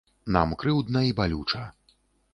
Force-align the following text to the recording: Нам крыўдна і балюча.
Нам 0.35 0.55
крыўдна 0.63 1.05
і 1.11 1.13
балюча. 1.23 1.63